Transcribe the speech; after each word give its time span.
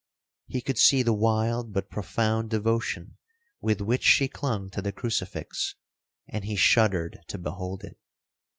He 0.47 0.61
could 0.61 0.79
see 0.79 1.03
the 1.03 1.13
wild 1.13 1.73
but 1.73 1.91
profound 1.91 2.49
devotion 2.49 3.17
with 3.59 3.81
which 3.81 4.01
she 4.01 4.27
clung 4.27 4.71
to 4.71 4.81
the 4.81 4.91
crucifix,—and 4.91 6.43
he 6.43 6.55
shuddered 6.55 7.19
to 7.27 7.37
behold 7.37 7.83
it. 7.83 7.99